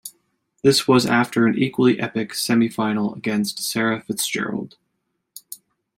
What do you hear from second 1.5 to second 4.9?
equally epic semi-final against Sarah Fitz-Gerald.